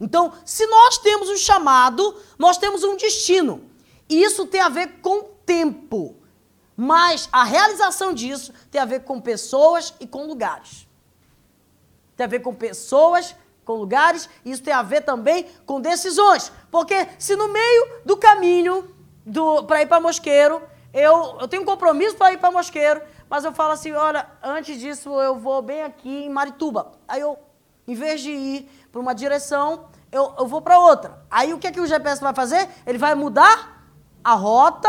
Então, 0.01 0.33
se 0.45 0.67
nós 0.67 0.99
temos 0.99 1.29
um 1.29 1.37
chamado, 1.37 2.17
nós 2.39 2.59
temos 2.59 2.85
um 2.85 2.97
destino. 2.97 3.71
E 4.09 4.23
isso 4.23 4.47
tem 4.47 4.61
a 4.61 4.69
ver 4.69 5.01
com 5.01 5.23
tempo. 5.47 6.17
Mas 6.77 7.29
a 7.33 7.45
realização 7.45 8.13
disso 8.13 8.53
tem 8.71 8.81
a 8.81 8.85
ver 8.85 9.05
com 9.05 9.21
pessoas 9.21 9.95
e 10.01 10.07
com 10.07 10.27
lugares. 10.27 10.87
Tem 12.17 12.25
a 12.25 12.29
ver 12.29 12.41
com 12.41 12.55
pessoas, 12.55 13.35
com 13.65 13.75
lugares, 13.75 14.29
e 14.45 14.51
isso 14.51 14.63
tem 14.63 14.75
a 14.75 14.83
ver 14.83 15.03
também 15.03 15.47
com 15.65 15.81
decisões. 15.81 16.53
Porque 16.71 17.09
se 17.19 17.35
no 17.37 17.49
meio 17.49 18.01
do 18.05 18.17
caminho 18.17 18.95
para 19.67 19.83
ir 19.83 19.87
para 19.87 20.01
Mosqueiro, 20.01 20.61
eu, 20.95 21.39
eu 21.41 21.49
tenho 21.49 21.63
um 21.63 21.67
compromisso 21.67 22.17
para 22.17 22.33
ir 22.33 22.39
para 22.39 22.53
Mosqueiro, 22.53 23.03
mas 23.29 23.45
eu 23.45 23.53
falo 23.53 23.73
assim, 23.73 23.93
olha, 23.93 24.29
antes 24.41 24.79
disso 24.79 25.21
eu 25.21 25.37
vou 25.37 25.61
bem 25.61 25.83
aqui 25.83 26.25
em 26.25 26.31
Marituba. 26.31 26.93
Aí 27.09 27.21
eu, 27.21 27.37
em 27.87 27.95
vez 27.97 28.21
de 28.21 28.31
ir 28.31 28.71
para 28.93 29.01
uma 29.01 29.13
direção, 29.13 29.87
eu, 30.13 30.33
eu 30.39 30.47
vou 30.47 30.63
para 30.63 30.79
outra. 30.79 31.21
Aí 31.29 31.53
o 31.53 31.59
que, 31.59 31.67
é 31.67 31.73
que 31.73 31.81
o 31.81 31.87
GPS 31.87 32.23
vai 32.23 32.33
fazer? 32.33 32.69
Ele 32.87 32.97
vai 32.97 33.17
mudar 33.17 33.85
a 34.23 34.35
rota 34.35 34.89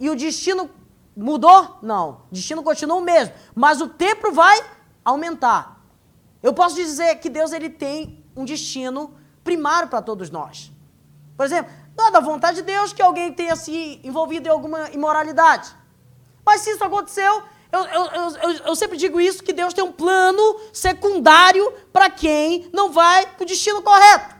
e 0.00 0.10
o 0.10 0.16
destino 0.16 0.68
mudou? 1.16 1.78
Não. 1.80 2.22
O 2.28 2.32
destino 2.34 2.60
continua 2.64 2.96
o 2.96 3.00
mesmo, 3.00 3.32
mas 3.54 3.80
o 3.80 3.86
tempo 3.88 4.32
vai 4.32 4.60
aumentar. 5.04 5.80
Eu 6.42 6.52
posso 6.52 6.74
dizer 6.74 7.14
que 7.20 7.30
Deus 7.30 7.52
ele 7.52 7.70
tem 7.70 8.24
um 8.34 8.44
destino 8.44 9.14
primário 9.44 9.88
para 9.88 10.02
todos 10.02 10.28
nós. 10.28 10.72
Por 11.36 11.46
exemplo, 11.46 11.72
não 12.00 12.08
é 12.08 12.10
da 12.10 12.20
vontade 12.20 12.56
de 12.56 12.62
Deus 12.62 12.94
que 12.94 13.02
alguém 13.02 13.30
tenha 13.30 13.54
se 13.54 14.00
envolvido 14.02 14.48
em 14.48 14.50
alguma 14.50 14.90
imoralidade. 14.90 15.70
Mas 16.44 16.62
se 16.62 16.70
isso 16.70 16.82
aconteceu, 16.82 17.42
eu, 17.70 17.84
eu, 17.84 18.04
eu, 18.06 18.50
eu, 18.68 18.74
sempre 18.74 18.96
digo 18.96 19.20
isso, 19.20 19.44
que 19.44 19.52
Deus 19.52 19.74
tem 19.74 19.84
um 19.84 19.92
plano 19.92 20.58
secundário 20.72 21.70
para 21.92 22.08
quem 22.08 22.70
não 22.72 22.90
vai 22.90 23.26
para 23.26 23.42
o 23.44 23.46
destino 23.46 23.82
correto. 23.82 24.34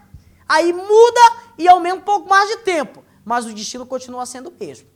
Aí 0.48 0.72
muda 0.72 1.20
e 1.58 1.68
aumenta 1.68 1.96
um 1.96 2.00
pouco 2.00 2.28
mais 2.28 2.48
de 2.48 2.56
tempo, 2.58 3.04
mas 3.24 3.44
o 3.44 3.52
destino 3.52 3.84
continua 3.84 4.24
sendo 4.24 4.48
o 4.48 4.54
mesmo. 4.58 4.88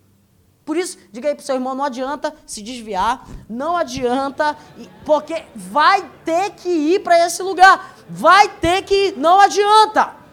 Por 0.65 0.79
isso, 0.79 0.97
diga 1.13 1.29
aí 1.29 1.35
para 1.35 1.43
o 1.43 1.45
seu 1.45 1.57
irmão, 1.57 1.75
não 1.75 1.85
adianta 1.85 2.35
se 2.47 2.63
desviar, 2.63 3.29
não 3.47 3.77
adianta, 3.77 4.57
porque 5.05 5.45
vai 5.55 6.11
ter 6.25 6.53
que 6.53 6.71
ir 6.71 7.01
para 7.01 7.27
esse 7.27 7.43
lugar, 7.43 7.95
vai 8.09 8.49
ter 8.49 8.83
que 8.83 9.09
ir, 9.09 9.19
não 9.19 9.39
adianta. 9.39 10.24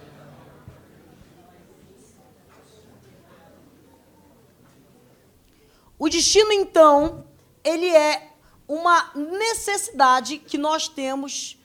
O 6.02 6.10
destino, 6.10 6.52
então, 6.52 7.26
ele 7.64 7.88
é 7.88 8.32
uma 8.68 9.12
necessidade 9.14 10.40
que 10.40 10.58
nós 10.58 10.88
temos 10.88 11.60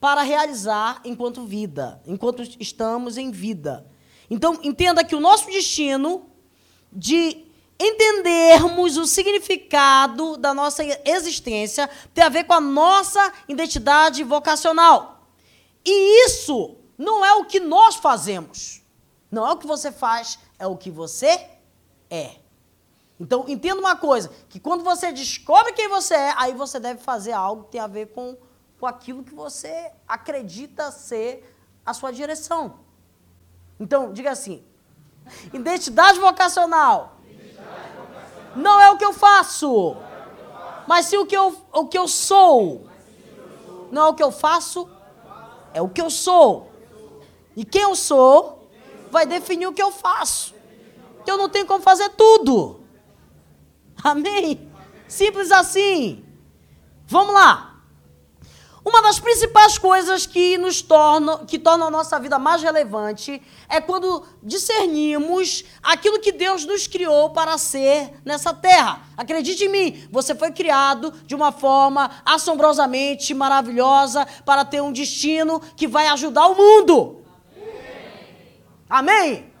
para 0.00 0.22
realizar 0.22 1.02
enquanto 1.04 1.44
vida, 1.44 2.00
enquanto 2.06 2.42
estamos 2.58 3.18
em 3.18 3.30
vida. 3.30 3.86
Então, 4.30 4.58
entenda 4.62 5.04
que 5.04 5.14
o 5.14 5.20
nosso 5.20 5.44
destino 5.50 6.24
de 6.90 7.44
entendermos 7.78 8.96
o 8.96 9.04
significado 9.04 10.38
da 10.38 10.54
nossa 10.54 10.82
existência 11.04 11.86
tem 12.14 12.24
a 12.24 12.30
ver 12.30 12.44
com 12.44 12.54
a 12.54 12.62
nossa 12.62 13.30
identidade 13.46 14.24
vocacional. 14.24 15.28
E 15.84 16.24
isso 16.24 16.78
não 16.96 17.22
é 17.22 17.34
o 17.34 17.44
que 17.44 17.60
nós 17.60 17.96
fazemos. 17.96 18.80
Não 19.30 19.46
é 19.46 19.52
o 19.52 19.58
que 19.58 19.66
você 19.66 19.92
faz, 19.92 20.38
é 20.58 20.66
o 20.66 20.78
que 20.78 20.90
você 20.90 21.46
é. 22.08 22.41
Então, 23.22 23.44
entenda 23.46 23.80
uma 23.80 23.94
coisa, 23.94 24.32
que 24.48 24.58
quando 24.58 24.82
você 24.82 25.12
descobre 25.12 25.72
quem 25.74 25.86
você 25.86 26.12
é, 26.12 26.34
aí 26.36 26.52
você 26.54 26.80
deve 26.80 27.00
fazer 27.00 27.30
algo 27.30 27.62
que 27.62 27.70
tem 27.70 27.80
a 27.80 27.86
ver 27.86 28.06
com, 28.06 28.36
com 28.80 28.84
aquilo 28.84 29.22
que 29.22 29.32
você 29.32 29.92
acredita 30.08 30.90
ser 30.90 31.56
a 31.86 31.94
sua 31.94 32.12
direção. 32.12 32.80
Então, 33.78 34.12
diga 34.12 34.32
assim, 34.32 34.64
identidade 35.52 36.18
vocacional 36.18 37.20
não 38.56 38.80
é 38.80 38.90
o 38.90 38.96
que 38.98 39.04
eu 39.04 39.12
faço, 39.12 39.96
mas 40.88 41.06
sim 41.06 41.16
o 41.16 41.24
que 41.24 41.36
eu, 41.36 41.56
o 41.72 41.86
que 41.86 41.96
eu 41.96 42.08
sou. 42.08 42.88
Não 43.92 44.06
é 44.06 44.08
o 44.08 44.14
que 44.14 44.22
eu 44.22 44.32
faço, 44.32 44.90
é 45.72 45.80
o 45.80 45.88
que 45.88 46.02
eu 46.02 46.10
sou. 46.10 46.72
E 47.54 47.64
quem 47.64 47.82
eu 47.82 47.94
sou 47.94 48.68
vai 49.12 49.26
definir 49.26 49.68
o 49.68 49.72
que 49.72 49.82
eu 49.82 49.92
faço. 49.92 50.56
Que 51.24 51.30
eu 51.30 51.36
não 51.36 51.48
tenho 51.48 51.66
como 51.66 51.84
fazer 51.84 52.08
tudo. 52.08 52.81
Amém? 54.02 54.70
Simples 55.06 55.52
assim. 55.52 56.24
Vamos 57.06 57.34
lá. 57.34 57.72
Uma 58.84 59.00
das 59.00 59.20
principais 59.20 59.78
coisas 59.78 60.26
que 60.26 60.58
nos 60.58 60.82
tornam, 60.82 61.46
que 61.46 61.56
tornam 61.56 61.86
a 61.86 61.90
nossa 61.90 62.18
vida 62.18 62.36
mais 62.36 62.62
relevante 62.62 63.40
é 63.68 63.80
quando 63.80 64.24
discernimos 64.42 65.64
aquilo 65.80 66.18
que 66.18 66.32
Deus 66.32 66.64
nos 66.64 66.88
criou 66.88 67.30
para 67.30 67.56
ser 67.58 68.12
nessa 68.24 68.52
terra. 68.52 69.00
Acredite 69.16 69.64
em 69.64 69.68
mim, 69.68 70.08
você 70.10 70.34
foi 70.34 70.50
criado 70.50 71.12
de 71.24 71.34
uma 71.34 71.52
forma 71.52 72.10
assombrosamente 72.24 73.32
maravilhosa 73.34 74.26
para 74.44 74.64
ter 74.64 74.80
um 74.80 74.92
destino 74.92 75.60
que 75.76 75.86
vai 75.86 76.08
ajudar 76.08 76.48
o 76.48 76.56
mundo. 76.56 77.22
Amém? 78.90 79.22
Amém? 79.30 79.52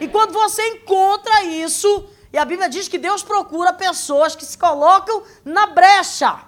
E 0.00 0.08
quando 0.08 0.32
você 0.32 0.66
encontra 0.68 1.44
isso, 1.44 2.08
e 2.32 2.38
a 2.38 2.44
Bíblia 2.44 2.68
diz 2.68 2.86
que 2.88 2.98
Deus 2.98 3.22
procura 3.22 3.72
pessoas 3.72 4.36
que 4.36 4.44
se 4.44 4.56
colocam 4.56 5.22
na 5.44 5.66
brecha. 5.66 6.44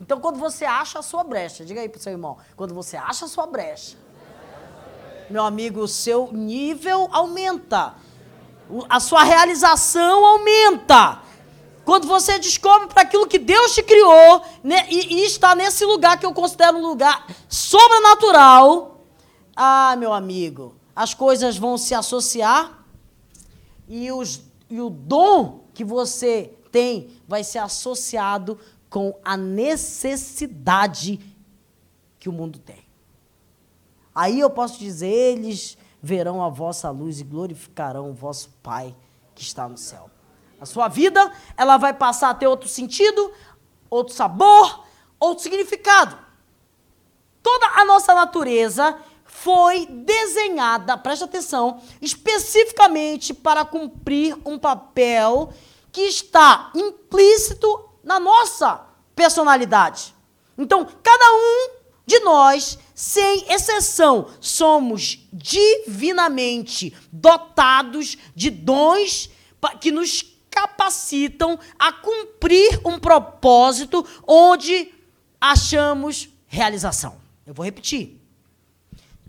Então, 0.00 0.18
quando 0.18 0.38
você 0.38 0.64
acha 0.64 0.98
a 0.98 1.02
sua 1.02 1.22
brecha, 1.22 1.64
diga 1.64 1.82
aí 1.82 1.88
para 1.88 1.98
o 1.98 2.02
seu 2.02 2.12
irmão, 2.12 2.38
quando 2.56 2.74
você 2.74 2.96
acha 2.96 3.26
a 3.26 3.28
sua 3.28 3.46
brecha, 3.46 3.98
meu 5.28 5.44
amigo, 5.44 5.80
o 5.80 5.88
seu 5.88 6.32
nível 6.32 7.08
aumenta, 7.12 7.94
a 8.88 8.98
sua 8.98 9.22
realização 9.22 10.24
aumenta. 10.24 11.20
Quando 11.84 12.06
você 12.06 12.38
descobre 12.38 12.88
para 12.88 13.02
aquilo 13.02 13.26
que 13.26 13.38
Deus 13.38 13.74
te 13.74 13.82
criou 13.82 14.42
né, 14.62 14.86
e, 14.88 15.20
e, 15.20 15.26
está 15.26 15.54
nesse 15.54 15.84
lugar 15.84 16.18
que 16.18 16.26
eu 16.26 16.32
considero 16.32 16.78
um 16.78 16.82
lugar 16.82 17.26
sobrenatural, 17.48 19.04
ah, 19.54 19.94
meu 19.96 20.12
amigo, 20.12 20.76
as 20.94 21.14
coisas 21.14 21.56
vão 21.56 21.76
se 21.76 21.94
associar 21.94 22.84
e, 23.88 24.10
os, 24.12 24.42
e 24.70 24.80
o 24.80 24.88
dom 24.88 25.64
que 25.74 25.84
você 25.84 26.56
tem 26.70 27.10
vai 27.26 27.42
ser 27.42 27.58
associado 27.58 28.58
com 28.88 29.18
a 29.24 29.36
necessidade 29.36 31.20
que 32.18 32.28
o 32.28 32.32
mundo 32.32 32.58
tem. 32.58 32.84
Aí 34.14 34.38
eu 34.38 34.50
posso 34.50 34.78
dizer: 34.78 35.06
eles 35.06 35.76
verão 36.02 36.42
a 36.42 36.48
vossa 36.48 36.90
luz 36.90 37.20
e 37.20 37.24
glorificarão 37.24 38.10
o 38.10 38.14
vosso 38.14 38.50
Pai 38.62 38.94
que 39.34 39.42
está 39.42 39.68
no 39.68 39.76
céu. 39.76 40.10
A 40.60 40.66
sua 40.66 40.88
vida, 40.88 41.32
ela 41.56 41.76
vai 41.76 41.94
passar 41.94 42.30
a 42.30 42.34
ter 42.34 42.46
outro 42.46 42.68
sentido, 42.68 43.32
outro 43.88 44.14
sabor, 44.14 44.84
outro 45.18 45.42
significado. 45.42 46.18
Toda 47.42 47.66
a 47.80 47.84
nossa 47.84 48.14
natureza 48.14 48.98
foi 49.42 49.86
desenhada, 49.86 50.98
preste 50.98 51.24
atenção, 51.24 51.80
especificamente 52.00 53.32
para 53.32 53.64
cumprir 53.64 54.36
um 54.44 54.58
papel 54.58 55.50
que 55.90 56.02
está 56.02 56.70
implícito 56.74 57.88
na 58.04 58.20
nossa 58.20 58.86
personalidade. 59.16 60.14
Então, 60.58 60.86
cada 61.02 61.24
um 61.32 61.70
de 62.06 62.20
nós, 62.20 62.78
sem 62.94 63.50
exceção, 63.50 64.28
somos 64.40 65.26
divinamente 65.32 66.94
dotados 67.10 68.18
de 68.34 68.50
dons 68.50 69.30
que 69.80 69.90
nos 69.90 70.22
capacitam 70.50 71.58
a 71.78 71.92
cumprir 71.92 72.78
um 72.84 72.98
propósito 72.98 74.06
onde 74.26 74.92
achamos 75.40 76.28
realização. 76.46 77.16
Eu 77.46 77.54
vou 77.54 77.64
repetir. 77.64 78.19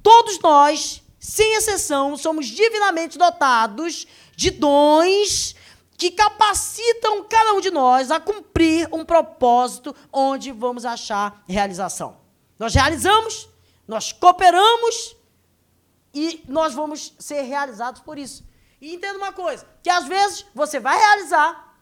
Todos 0.02 0.40
nós, 0.40 1.02
sem 1.20 1.56
exceção, 1.56 2.18
somos 2.18 2.48
divinamente 2.48 3.18
dotados 3.18 4.08
de 4.36 4.50
dons 4.50 5.56
que 5.98 6.10
capacitam 6.10 7.24
cada 7.26 7.54
um 7.54 7.62
de 7.62 7.70
nós 7.70 8.10
a 8.10 8.20
cumprir 8.20 8.90
um 8.92 9.06
propósito 9.06 9.96
onde 10.12 10.52
vamos 10.52 10.84
achar 10.84 11.44
realização. 11.48 12.18
Nós 12.58 12.74
realizamos, 12.74 13.48
nós 13.88 14.12
cooperamos 14.12 15.16
e 16.12 16.44
nós 16.48 16.74
vamos 16.74 17.14
ser 17.20 17.42
realizados 17.44 18.02
por 18.02 18.18
isso. 18.18 18.44
E 18.82 18.96
entenda 18.96 19.18
uma 19.18 19.32
coisa, 19.32 19.68
que 19.84 19.90
às 19.92 20.08
vezes 20.08 20.44
você 20.56 20.80
vai 20.80 20.98
realizar, 20.98 21.76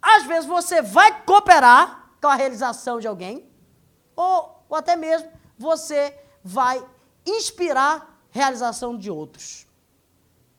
às 0.00 0.24
vezes 0.24 0.46
você 0.46 0.80
vai 0.80 1.24
cooperar 1.24 2.12
com 2.20 2.28
a 2.28 2.36
realização 2.36 3.00
de 3.00 3.08
alguém, 3.08 3.50
ou, 4.14 4.64
ou 4.68 4.76
até 4.76 4.94
mesmo 4.94 5.28
você 5.58 6.16
vai 6.44 6.84
inspirar 7.26 8.22
realização 8.30 8.96
de 8.96 9.10
outros. 9.10 9.66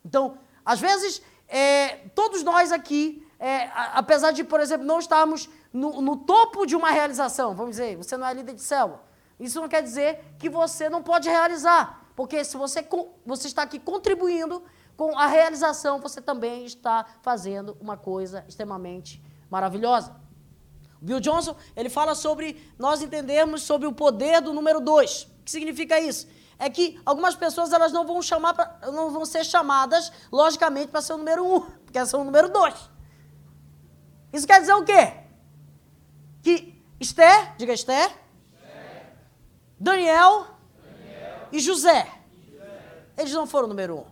Então, 0.04 0.38
às 0.66 0.80
vezes 0.80 1.22
é, 1.48 2.10
todos 2.14 2.44
nós 2.44 2.72
aqui, 2.72 3.26
é, 3.40 3.70
apesar 3.94 4.32
de, 4.32 4.44
por 4.44 4.60
exemplo, 4.60 4.86
não 4.86 5.00
estarmos 5.00 5.50
no, 5.72 6.02
no, 6.02 6.18
topo 6.18 6.66
de 6.66 6.76
uma 6.76 6.92
realização, 6.92 7.56
vamos 7.56 7.72
dizer, 7.72 7.96
você 7.96 8.18
não 8.18 8.28
é 8.28 8.34
líder 8.34 8.54
de 8.54 8.62
célula, 8.62 9.04
isso 9.40 9.62
não 9.62 9.70
quer 9.70 9.82
dizer 9.82 10.36
que 10.40 10.50
você 10.50 10.90
não 10.90 11.02
pode 11.02 11.30
realizar, 11.30 12.06
porque 12.16 12.44
se 12.44 12.58
você, 12.58 12.86
você 13.26 13.48
está 13.48 13.62
aqui 13.64 13.80
contribuindo 13.80 14.64
com 14.96 15.18
a 15.18 15.28
realização, 15.28 16.00
você 16.00 16.20
também 16.20 16.66
está 16.66 17.06
fazendo 17.22 17.78
uma 17.80 17.96
coisa 17.96 18.44
extremamente 18.48 19.24
maravilhosa. 19.50 20.16
O 21.00 21.06
Bill 21.06 21.20
Johnson, 21.20 21.56
ele 21.76 21.90
fala 21.90 22.16
sobre 22.16 22.74
nós 22.80 23.04
entendermos 23.04 23.62
sobre 23.62 23.88
o 23.88 23.94
poder 23.94 24.42
do 24.42 24.52
número 24.52 24.82
dois. 24.82 25.24
O 25.40 25.44
que 25.46 25.52
significa 25.52 26.00
isso? 26.00 26.28
É 26.60 26.70
que 26.70 27.00
algumas 27.06 27.36
pessoas 27.36 27.72
elas 27.72 27.92
não 27.92 28.06
vão 28.06 28.22
chamar 28.22 28.54
pra, 28.54 28.80
não 28.92 29.12
vão 29.12 29.26
ser 29.26 29.44
chamadas, 29.44 30.12
logicamente, 30.32 30.88
para 30.88 31.02
ser 31.02 31.14
o 31.14 31.18
número 31.18 31.46
um, 31.46 31.62
porque 31.86 31.98
elas 31.98 32.10
são 32.10 32.22
o 32.22 32.24
número 32.24 32.50
dois. 32.50 32.76
Isso 34.34 34.46
quer 34.48 34.60
dizer 34.60 34.74
o 34.74 34.84
quê? 34.84 35.28
que 36.48 36.82
Esther, 36.98 37.56
diga 37.58 37.74
Esther, 37.74 38.06
Esther. 38.06 39.14
Daniel, 39.78 40.48
Daniel, 40.82 41.48
e 41.52 41.60
José. 41.60 42.08
José. 42.50 43.04
Eles 43.18 43.34
não 43.34 43.46
foram 43.46 43.68
número 43.68 43.98
um. 43.98 44.06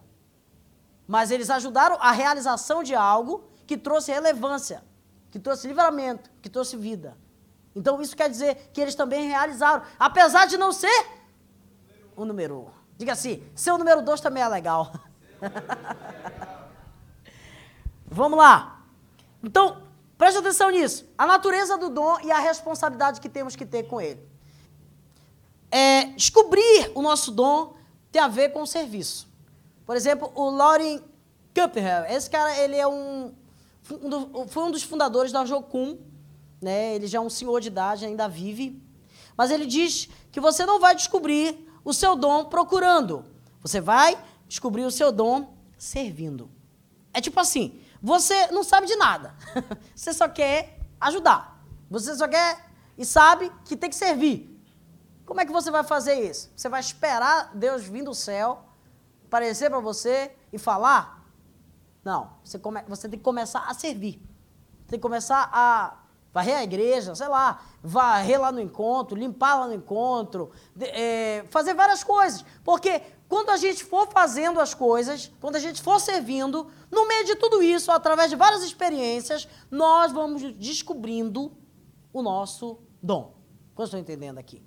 Mas 1.08 1.32
eles 1.32 1.50
ajudaram 1.50 1.98
a 2.02 2.12
realização 2.12 2.84
de 2.84 2.94
algo 2.94 3.50
que 3.66 3.78
trouxe 3.78 4.12
relevância, 4.12 4.84
que 5.32 5.40
trouxe 5.40 5.68
livramento, 5.68 6.30
que 6.42 6.50
trouxe 6.50 6.76
vida. 6.76 7.18
Então 7.74 8.02
isso 8.02 8.18
quer 8.18 8.30
dizer 8.30 8.70
que 8.74 8.82
eles 8.82 8.96
também 8.96 9.30
realizaram, 9.30 9.84
apesar 9.98 10.46
de 10.46 10.58
não 10.58 10.74
ser 10.74 11.08
o 12.16 12.26
número 12.26 12.60
um. 12.60 12.68
Diga 12.98 13.14
assim, 13.14 13.44
ser 13.54 13.72
o 13.72 13.78
número 13.78 14.02
dois 14.02 14.22
também 14.22 14.42
é 14.42 14.48
legal. 14.48 14.94
Vamos 18.08 18.38
lá. 18.38 18.84
Então, 19.44 19.84
preste 20.18 20.38
atenção 20.38 20.70
nisso. 20.70 21.06
A 21.18 21.26
natureza 21.26 21.78
do 21.78 21.90
dom 21.90 22.20
e 22.24 22.32
a 22.32 22.40
responsabilidade 22.40 23.20
que 23.20 23.28
temos 23.28 23.56
que 23.56 23.66
ter 23.66 23.84
com 23.84 24.00
ele. 24.00 24.26
É, 25.70 26.06
descobrir 26.06 26.92
o 26.96 27.02
nosso 27.02 27.32
dom 27.32 27.76
tem 28.12 28.22
a 28.22 28.28
ver 28.28 28.50
com 28.50 28.62
o 28.62 28.68
serviço. 28.68 29.28
Por 29.86 29.96
exemplo, 29.96 30.32
o 30.34 30.50
Lauren 30.50 31.02
Kupperhel, 31.54 32.06
esse 32.06 32.30
cara, 32.30 32.58
ele 32.58 32.76
é 32.76 32.88
um, 32.88 33.34
um 33.92 34.48
foi 34.48 34.64
um 34.64 34.72
dos 34.72 34.84
fundadores 34.84 35.32
da 35.32 35.46
Jocum, 35.46 35.98
né? 36.62 36.96
Ele 36.96 37.08
já 37.08 37.18
é 37.18 37.22
um 37.22 37.30
senhor 37.30 37.60
de 37.60 37.68
idade, 37.68 38.06
ainda 38.06 38.28
vive. 38.28 38.82
Mas 39.36 39.52
ele 39.52 39.66
diz 39.66 40.08
que 40.32 40.40
você 40.40 40.66
não 40.66 40.80
vai 40.80 40.96
descobrir 40.96 41.65
o 41.86 41.94
seu 41.94 42.16
dom 42.16 42.46
procurando. 42.46 43.24
Você 43.62 43.80
vai 43.80 44.18
descobrir 44.48 44.84
o 44.84 44.92
seu 44.92 45.12
dom 45.12 45.56
servindo. 45.78 46.50
É 47.14 47.22
tipo 47.22 47.40
assim, 47.40 47.80
você 48.02 48.48
não 48.48 48.64
sabe 48.64 48.88
de 48.88 48.96
nada. 48.96 49.36
você 49.96 50.12
só 50.12 50.28
quer 50.28 50.80
ajudar. 51.00 51.64
Você 51.90 52.16
só 52.16 52.28
quer 52.28 52.66
e 52.98 53.06
sabe 53.06 53.52
que 53.64 53.78
tem 53.78 53.90
que 53.90 53.96
servir. 53.96 54.52
Como 55.26 55.40
é 55.40 55.46
que 55.46 55.52
você 55.52 55.72
vai 55.72 55.84
fazer 55.84 56.30
isso? 56.30 56.52
Você 56.56 56.68
vai 56.68 56.80
esperar 56.80 57.52
Deus 57.56 57.84
vir 57.84 58.04
do 58.04 58.14
céu, 58.14 58.66
aparecer 59.26 59.70
para 59.70 59.80
você 59.80 60.36
e 60.52 60.58
falar? 60.58 61.24
Não, 62.04 62.32
você, 62.44 62.60
come, 62.60 62.82
você 62.88 63.08
tem 63.10 63.18
que 63.18 63.26
começar 63.26 63.66
a 63.68 63.74
servir. 63.74 64.22
Tem 64.88 65.00
que 65.00 65.02
começar 65.02 65.50
a 65.52 65.98
varrer 66.36 66.58
a 66.58 66.64
igreja, 66.66 67.16
sei 67.16 67.30
lá, 67.30 67.62
varrer 67.82 68.42
lá 68.42 68.52
no 68.52 68.60
encontro, 68.60 69.18
limpar 69.18 69.56
lá 69.56 69.68
no 69.68 69.74
encontro, 69.74 70.52
é, 70.78 71.46
fazer 71.50 71.74
várias 71.74 72.04
coisas. 72.04 72.44
Porque 72.62 73.02
quando 73.30 73.52
a 73.52 73.56
gente 73.56 73.86
for 73.86 74.06
fazendo 74.10 74.60
as 74.60 74.74
coisas, 74.74 75.32
quando 75.40 75.56
a 75.56 75.60
gente 75.60 75.82
for 75.82 75.98
servindo, 75.98 76.70
no 76.92 77.08
meio 77.08 77.26
de 77.26 77.38
tudo 77.38 77.64
isso, 77.64 77.90
através 77.90 78.30
de 78.30 78.36
várias 78.36 78.64
experiências, 78.64 79.48
nós 79.72 80.12
vamos 80.12 80.42
descobrindo 80.56 81.54
o 82.12 82.22
nosso 82.22 82.80
dom. 83.02 83.34
Quantos 83.74 83.92
estão 83.92 84.00
entendendo 84.02 84.38
aqui? 84.38 84.62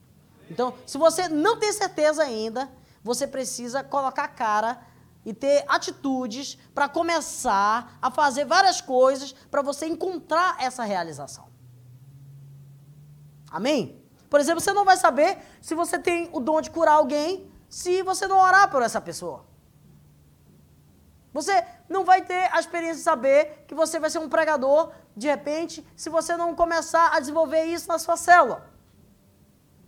Então, 0.51 0.73
se 0.87 0.97
você 0.97 1.29
não 1.29 1.59
tem 1.59 1.71
certeza 1.71 2.23
ainda, 2.23 2.73
você 3.05 3.27
precisa 3.27 3.85
colocar 3.85 4.25
a 4.25 4.29
cara 4.29 4.81
e 5.23 5.35
ter 5.35 5.67
atitudes 5.69 6.57
para 6.75 6.89
começar 6.89 7.99
a 8.01 8.11
fazer 8.11 8.47
várias 8.47 8.81
coisas 8.81 9.35
para 9.51 9.61
você 9.61 9.85
encontrar 9.87 10.57
essa 10.59 10.83
realização. 10.83 11.58
Amém? 13.51 14.03
Por 14.29 14.41
exemplo, 14.41 14.61
você 14.61 14.73
não 14.73 14.85
vai 14.85 14.97
saber 14.97 15.39
se 15.61 15.75
você 15.75 15.99
tem 15.99 16.29
o 16.33 16.41
dom 16.41 16.61
de 16.61 16.71
curar 16.71 16.95
alguém 16.95 17.51
se 17.69 18.03
você 18.03 18.27
não 18.27 18.39
orar 18.39 18.71
por 18.71 18.83
essa 18.83 19.01
pessoa. 19.01 19.47
Você 21.33 21.65
não 21.89 22.05
vai 22.05 22.23
ter 22.23 22.53
a 22.53 22.59
experiência 22.59 22.97
de 22.97 23.03
saber 23.03 23.65
que 23.67 23.75
você 23.75 23.99
vai 23.99 24.11
ser 24.11 24.19
um 24.19 24.29
pregador, 24.29 24.93
de 25.17 25.27
repente, 25.27 25.87
se 25.95 26.11
você 26.11 26.37
não 26.37 26.55
começar 26.55 27.15
a 27.15 27.21
desenvolver 27.21 27.65
isso 27.65 27.89
na 27.89 27.99
sua 27.99 28.17
célula. 28.17 28.69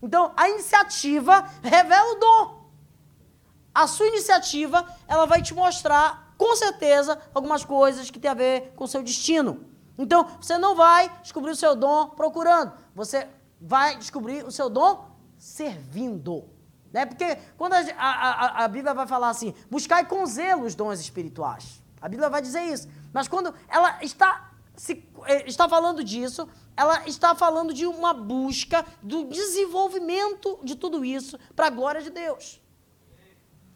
Então, 0.03 0.33
a 0.37 0.49
iniciativa 0.49 1.45
revela 1.63 2.13
o 2.13 2.21
dom. 2.21 2.71
A 3.75 3.87
sua 3.87 4.07
iniciativa, 4.07 4.87
ela 5.07 5.27
vai 5.27 5.43
te 5.43 5.55
mostrar, 5.55 6.35
com 6.37 6.57
certeza, 6.57 7.21
algumas 7.35 7.65
coisas 7.65 8.11
que 8.11 8.19
tem 8.19 8.31
a 8.31 8.35
ver 8.35 8.73
com 8.75 8.85
o 8.85 8.89
seu 8.89 9.03
destino. 9.03 9.67
Então, 9.99 10.27
você 10.41 10.57
não 10.57 10.75
vai 10.75 11.11
descobrir 11.23 11.51
o 11.51 11.57
seu 11.57 11.77
dom 11.77 12.11
procurando. 12.11 12.73
Você 12.95 13.29
vai 13.61 13.97
descobrir 13.97 14.45
o 14.45 14.51
seu 14.51 14.71
dom 14.71 15.11
servindo. 15.37 16.49
Né? 16.93 17.07
Porque 17.07 17.37
quando 17.57 17.75
a, 17.75 17.81
a, 17.97 18.65
a, 18.65 18.69
Bíblia 18.69 18.95
vai 18.95 19.07
falar 19.07 19.29
assim, 19.29 19.55
buscai 19.71 20.07
com 20.07 20.25
zelo 20.27 20.65
os 20.65 20.75
dons 20.75 21.01
espirituais. 21.01 21.83
A 22.01 22.09
Bíblia 22.09 22.29
vai 22.29 22.41
dizer 22.41 22.63
isso. 22.63 22.89
Mas 23.13 23.29
quando 23.29 23.55
ela 23.69 24.03
está, 24.03 24.53
se, 24.75 25.07
eh, 25.27 25.49
está 25.49 25.69
falando 25.69 26.03
disso, 26.03 26.49
ela 26.77 27.07
está 27.07 27.35
falando 27.35 27.75
de 27.75 27.87
uma 27.87 28.15
busca 28.15 28.85
do 29.03 29.25
desenvolvimento 29.25 30.59
de 30.65 30.75
tudo 30.75 31.05
isso 31.05 31.39
para 31.55 31.67
a 31.67 31.71
glória 31.71 32.03
de 32.03 32.11
Deus. 32.11 32.61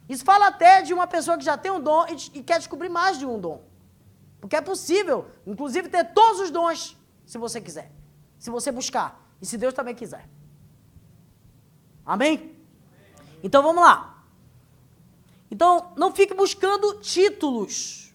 Isso 0.09 0.25
fala 0.25 0.49
até 0.49 0.83
de 0.83 0.93
uma 0.93 1.07
pessoa 1.07 1.39
que 1.39 1.45
já 1.45 1.57
tem 1.57 1.71
um 1.71 1.81
dom 1.81 2.07
e, 2.07 2.39
e 2.39 2.43
quer 2.43 2.59
descobrir 2.59 2.89
mais 2.89 3.19
de 3.19 3.27
um 3.27 3.39
dom. 3.39 3.63
Porque 4.41 4.57
é 4.57 4.61
possível, 4.61 5.27
inclusive, 5.47 5.89
ter 5.89 6.13
todos 6.13 6.41
os 6.41 6.51
dons, 6.51 6.97
se 7.25 7.39
você 7.39 7.61
quiser. 7.61 7.91
Se 8.39 8.51
você 8.51 8.71
buscar. 8.71 9.24
E 9.41 9.47
se 9.47 9.57
Deus 9.57 9.75
também 9.75 9.95
quiser. 9.95 10.29
Amém? 12.05 12.57
Então 13.43 13.63
vamos 13.63 13.83
lá. 13.83 14.15
Então, 15.51 15.93
não 15.97 16.13
fique 16.13 16.35
buscando 16.35 16.99
títulos. 17.01 18.13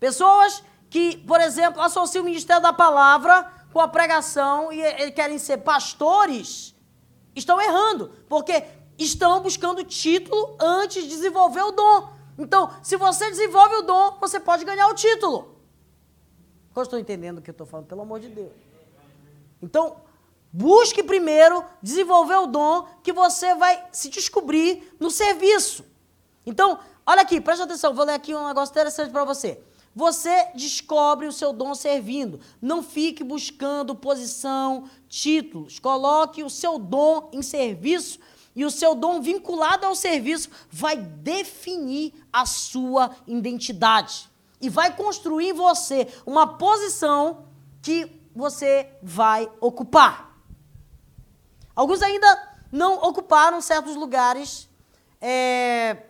Pessoas 0.00 0.64
que, 0.88 1.18
por 1.18 1.40
exemplo, 1.40 1.82
associam 1.82 2.22
o 2.22 2.24
ministério 2.24 2.62
da 2.62 2.72
palavra 2.72 3.50
com 3.72 3.80
a 3.80 3.88
pregação 3.88 4.72
e, 4.72 4.80
e 4.82 5.12
querem 5.12 5.38
ser 5.38 5.58
pastores, 5.58 6.74
estão 7.34 7.60
errando, 7.60 8.10
porque 8.28 8.64
estão 8.98 9.40
buscando 9.40 9.84
título 9.84 10.56
antes 10.60 11.02
de 11.02 11.08
desenvolver 11.08 11.62
o 11.62 11.72
dom. 11.72 12.12
Então, 12.38 12.70
se 12.82 12.96
você 12.96 13.28
desenvolve 13.30 13.76
o 13.76 13.82
dom, 13.82 14.18
você 14.20 14.40
pode 14.40 14.64
ganhar 14.64 14.88
o 14.88 14.94
título. 14.94 15.58
Eu 16.74 16.82
estou 16.82 16.98
entendendo 16.98 17.38
o 17.38 17.42
que 17.42 17.50
eu 17.50 17.52
estou 17.52 17.66
falando, 17.66 17.86
pelo 17.86 18.00
amor 18.00 18.18
de 18.18 18.28
Deus. 18.28 18.52
Então, 19.62 19.96
busque 20.52 21.02
primeiro 21.02 21.64
desenvolver 21.82 22.36
o 22.36 22.46
dom 22.46 22.86
que 23.02 23.12
você 23.12 23.54
vai 23.54 23.82
se 23.92 24.08
descobrir 24.08 24.94
no 24.98 25.10
serviço. 25.10 25.84
Então, 26.44 26.78
olha 27.06 27.22
aqui, 27.22 27.40
preste 27.40 27.62
atenção, 27.62 27.94
vou 27.94 28.04
ler 28.04 28.14
aqui 28.14 28.34
um 28.34 28.46
negócio 28.46 28.72
interessante 28.72 29.10
para 29.10 29.24
você. 29.24 29.60
Você 29.94 30.48
descobre 30.54 31.26
o 31.26 31.32
seu 31.32 31.52
dom 31.52 31.74
servindo. 31.74 32.40
Não 32.60 32.82
fique 32.82 33.22
buscando 33.22 33.94
posição, 33.94 34.88
títulos. 35.08 35.78
Coloque 35.78 36.42
o 36.42 36.50
seu 36.50 36.78
dom 36.78 37.28
em 37.32 37.42
serviço 37.42 38.18
e 38.56 38.64
o 38.64 38.70
seu 38.70 38.94
dom 38.94 39.20
vinculado 39.20 39.86
ao 39.86 39.94
serviço 39.94 40.50
vai 40.70 40.96
definir 40.96 42.12
a 42.32 42.46
sua 42.46 43.14
identidade 43.26 44.30
e 44.60 44.68
vai 44.68 44.94
construir 44.94 45.48
em 45.48 45.52
você 45.52 46.06
uma 46.24 46.46
posição 46.46 47.44
que 47.82 48.21
você 48.34 48.88
vai 49.02 49.50
ocupar. 49.60 50.36
Alguns 51.74 52.02
ainda 52.02 52.56
não 52.70 52.94
ocuparam 52.94 53.60
certos 53.60 53.96
lugares 53.96 54.68
é, 55.20 56.04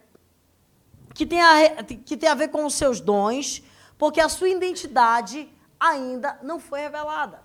que, 1.15 1.27
tem 1.27 1.41
a, 1.41 1.83
que 1.85 2.17
tem 2.17 2.29
a 2.29 2.35
ver 2.35 2.49
com 2.49 2.65
os 2.65 2.75
seus 2.75 3.01
dons, 3.01 3.63
porque 3.99 4.21
a 4.21 4.29
sua 4.29 4.49
identidade 4.49 5.53
ainda 5.79 6.39
não 6.43 6.59
foi 6.59 6.81
revelada. 6.81 7.43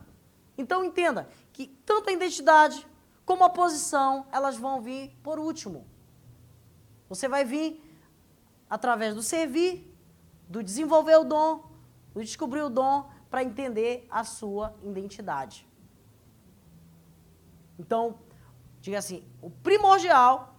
Então 0.57 0.83
entenda 0.83 1.29
que 1.51 1.67
tanto 1.85 2.09
a 2.09 2.13
identidade 2.13 2.85
como 3.25 3.43
a 3.43 3.49
posição, 3.49 4.25
elas 4.31 4.55
vão 4.55 4.81
vir 4.81 5.15
por 5.21 5.37
último. 5.37 5.85
Você 7.09 7.27
vai 7.27 7.43
vir 7.43 7.83
através 8.69 9.13
do 9.13 9.21
servir, 9.21 9.93
do 10.47 10.63
desenvolver 10.63 11.17
o 11.17 11.23
dom, 11.23 11.69
do 12.13 12.23
descobrir 12.23 12.61
o 12.61 12.69
dom, 12.69 13.09
para 13.29 13.43
entender 13.43 14.07
a 14.09 14.23
sua 14.23 14.73
identidade. 14.83 15.67
Então, 17.77 18.19
diga 18.81 18.97
assim: 18.97 19.23
o 19.41 19.49
primordial 19.49 20.55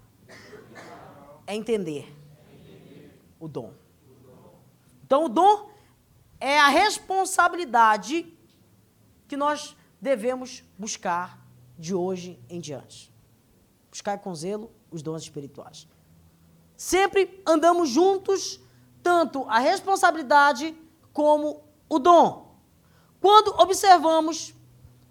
é 1.47 1.55
entender 1.55 2.15
o 3.41 3.49
dom. 3.49 3.73
Então, 5.05 5.25
o 5.25 5.29
dom 5.29 5.71
é 6.41 6.59
a 6.59 6.69
responsabilidade 6.69 8.37
que 9.27 9.37
nós 9.37 9.77
devemos 10.01 10.63
buscar 10.79 11.47
de 11.79 11.95
hoje 11.95 12.39
em 12.49 12.61
diante. 12.61 13.13
Buscar 13.91 14.19
com 14.19 14.35
zelo 14.35 14.71
os 14.91 15.03
dons 15.03 15.23
espirituais. 15.23 15.89
Sempre 16.77 17.43
andamos 17.47 17.89
juntos, 17.89 18.61
tanto 19.03 19.45
a 19.49 19.59
responsabilidade 19.59 20.77
como 21.13 21.65
o 21.89 21.99
dom. 21.99 22.48
Quando 23.21 23.49
observamos 23.61 24.55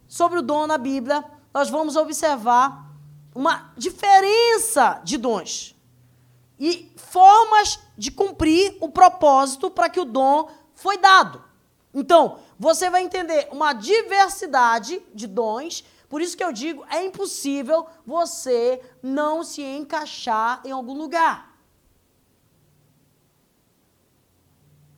sobre 0.07 0.39
o 0.39 0.41
dom 0.41 0.67
na 0.67 0.77
Bíblia, 0.77 1.23
nós 1.53 1.69
vamos 1.69 1.95
observar 1.95 2.87
uma 3.35 3.71
diferença 3.77 5.01
de 5.03 5.17
dons 5.17 5.75
e 6.59 6.91
formas 6.95 7.79
de 7.97 8.11
cumprir 8.11 8.77
o 8.81 8.89
propósito 8.89 9.69
para 9.69 9.89
que 9.89 9.99
o 9.99 10.05
dom 10.05 10.49
foi 10.73 10.97
dado. 10.97 11.43
Então, 11.93 12.39
você 12.57 12.89
vai 12.89 13.03
entender 13.03 13.47
uma 13.51 13.73
diversidade 13.73 15.01
de 15.13 15.27
dons, 15.27 15.83
por 16.09 16.21
isso 16.21 16.35
que 16.37 16.43
eu 16.43 16.51
digo, 16.51 16.85
é 16.89 17.05
impossível 17.05 17.85
você 18.05 18.81
não 19.01 19.43
se 19.43 19.61
encaixar 19.61 20.61
em 20.65 20.71
algum 20.71 20.93
lugar. 20.93 21.55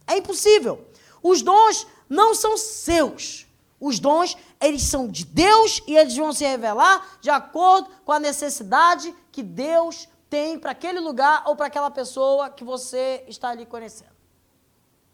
É 0.08 0.18
impossível. 0.18 0.88
Os 1.22 1.42
dons 1.42 1.86
não 2.10 2.34
são 2.34 2.58
seus. 2.58 3.48
Os 3.80 4.00
dons, 4.00 4.36
eles 4.60 4.82
são 4.82 5.08
de 5.08 5.24
Deus 5.24 5.82
e 5.88 5.96
eles 5.96 6.18
vão 6.18 6.34
se 6.34 6.44
revelar 6.44 7.20
de 7.22 7.30
acordo 7.30 7.90
com 8.04 8.12
a 8.12 8.20
necessidade 8.20 9.16
que 9.32 9.42
Deus 9.42 10.10
tem 10.30 10.60
para 10.60 10.72
aquele 10.72 11.00
lugar 11.00 11.44
ou 11.46 11.56
para 11.56 11.68
aquela 11.68 11.90
pessoa 11.90 12.50
que 12.50 12.64
você 12.64 13.24
está 13.28 13.50
ali 13.50 13.66
conhecendo. 13.66 14.12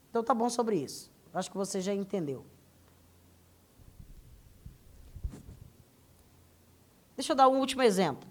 Então 0.10 0.24
tá 0.24 0.34
bom 0.34 0.50
sobre 0.50 0.78
isso. 0.78 1.12
Acho 1.34 1.52
que 1.52 1.58
você 1.58 1.82
já 1.82 1.94
entendeu. 1.94 2.46
Deixa 7.16 7.34
eu 7.34 7.36
dar 7.36 7.48
um 7.50 7.60
último 7.60 7.82
exemplo. 7.82 8.28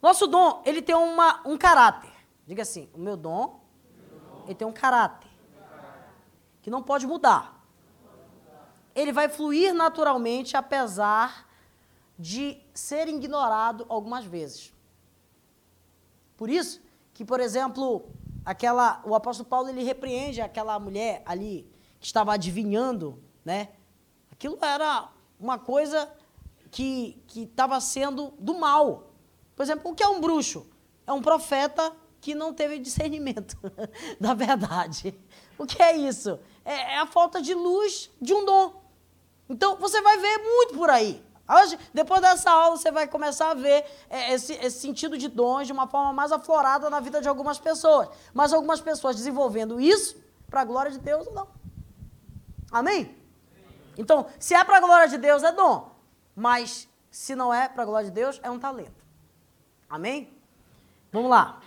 Nosso 0.00 0.26
dom, 0.26 0.62
ele 0.64 0.80
tem 0.80 0.94
uma, 0.94 1.40
um 1.46 1.58
caráter. 1.58 2.12
Diga 2.46 2.62
assim, 2.62 2.88
o 2.94 2.98
meu 2.98 3.16
dom, 3.16 3.60
ele 4.44 4.54
tem 4.54 4.66
um 4.66 4.72
caráter. 4.72 5.29
Que 6.62 6.70
não 6.70 6.82
pode 6.82 7.06
mudar. 7.06 7.64
Ele 8.94 9.12
vai 9.12 9.28
fluir 9.28 9.72
naturalmente, 9.72 10.56
apesar 10.56 11.48
de 12.18 12.60
ser 12.74 13.08
ignorado 13.08 13.86
algumas 13.88 14.24
vezes. 14.24 14.74
Por 16.36 16.50
isso 16.50 16.82
que, 17.14 17.24
por 17.24 17.40
exemplo, 17.40 18.10
aquela, 18.44 19.00
o 19.04 19.14
apóstolo 19.14 19.48
Paulo 19.48 19.68
ele 19.68 19.82
repreende 19.82 20.40
aquela 20.40 20.78
mulher 20.78 21.22
ali 21.24 21.70
que 21.98 22.06
estava 22.06 22.34
adivinhando, 22.34 23.22
né? 23.44 23.70
Aquilo 24.30 24.58
era 24.60 25.08
uma 25.38 25.58
coisa 25.58 26.10
que 26.70 27.22
estava 27.34 27.80
sendo 27.80 28.32
do 28.38 28.54
mal. 28.54 29.10
Por 29.54 29.62
exemplo, 29.62 29.90
o 29.90 29.94
que 29.94 30.02
é 30.02 30.08
um 30.08 30.20
bruxo? 30.20 30.66
É 31.06 31.12
um 31.12 31.20
profeta 31.20 31.94
que 32.20 32.34
não 32.34 32.52
teve 32.52 32.78
discernimento 32.78 33.56
da 34.20 34.34
verdade. 34.34 35.18
O 35.58 35.66
que 35.66 35.82
é 35.82 35.96
isso? 35.96 36.38
É, 36.70 36.94
é 36.94 36.98
a 36.98 37.06
falta 37.06 37.42
de 37.42 37.52
luz 37.52 38.08
de 38.22 38.32
um 38.32 38.44
dom. 38.44 38.80
Então, 39.48 39.76
você 39.76 40.00
vai 40.00 40.16
ver 40.18 40.38
muito 40.38 40.74
por 40.74 40.88
aí. 40.88 41.20
Hoje, 41.48 41.76
depois 41.92 42.20
dessa 42.20 42.48
aula, 42.48 42.76
você 42.76 42.92
vai 42.92 43.08
começar 43.08 43.50
a 43.50 43.54
ver 43.54 43.84
é, 44.08 44.32
esse, 44.32 44.52
esse, 44.52 44.78
sentido 44.78 45.18
de 45.18 45.26
dons 45.26 45.66
de 45.66 45.72
uma 45.72 45.88
forma 45.88 46.12
mais 46.12 46.30
aflorada 46.30 46.88
na 46.88 47.00
vida 47.00 47.20
de 47.20 47.28
algumas 47.28 47.58
pessoas. 47.58 48.08
Mas 48.32 48.52
algumas 48.52 48.80
pessoas 48.80 49.16
desenvolvendo 49.16 49.80
isso 49.80 50.16
para 50.48 50.60
a 50.60 50.64
glória 50.64 50.92
de 50.92 50.98
Deus 50.98 51.26
ou 51.26 51.34
não. 51.34 51.48
Amém? 52.70 53.16
Então, 53.98 54.26
se 54.38 54.54
é 54.54 54.62
para 54.62 54.76
a 54.76 54.80
glória 54.80 55.08
de 55.08 55.18
Deus, 55.18 55.42
é 55.42 55.50
dom. 55.50 55.90
Mas 56.36 56.88
se 57.10 57.34
não 57.34 57.52
é 57.52 57.68
para 57.68 57.82
a 57.82 57.86
glória 57.86 58.08
de 58.08 58.14
Deus, 58.14 58.38
é 58.44 58.50
um 58.50 58.60
talento. 58.60 59.04
Amém? 59.88 60.32
Vamos 61.10 61.30
lá. 61.30 61.60